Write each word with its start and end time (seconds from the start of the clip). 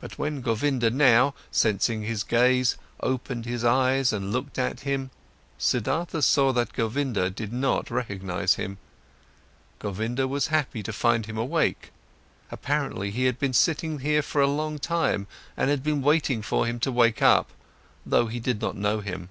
But 0.00 0.16
when 0.18 0.40
Govinda 0.40 0.88
now, 0.88 1.34
sensing 1.50 2.00
his 2.00 2.22
gaze, 2.22 2.78
opened 3.00 3.44
his 3.44 3.62
eyes 3.62 4.10
and 4.10 4.32
looked 4.32 4.58
at 4.58 4.80
him, 4.88 5.10
Siddhartha 5.58 6.22
saw 6.22 6.50
that 6.54 6.72
Govinda 6.72 7.28
did 7.28 7.52
not 7.52 7.90
recognise 7.90 8.54
him. 8.54 8.78
Govinda 9.80 10.26
was 10.26 10.46
happy 10.46 10.82
to 10.82 10.94
find 10.94 11.26
him 11.26 11.36
awake; 11.36 11.92
apparently, 12.50 13.10
he 13.10 13.26
had 13.26 13.38
been 13.38 13.52
sitting 13.52 13.98
here 13.98 14.22
for 14.22 14.40
a 14.40 14.46
long 14.46 14.78
time 14.78 15.26
and 15.58 15.82
been 15.82 16.00
waiting 16.00 16.40
for 16.40 16.64
him 16.64 16.80
to 16.80 16.90
wake 16.90 17.20
up, 17.20 17.50
though 18.06 18.28
he 18.28 18.40
did 18.40 18.62
not 18.62 18.78
know 18.78 19.00
him. 19.00 19.28